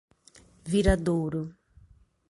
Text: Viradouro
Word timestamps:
Viradouro 0.71 1.43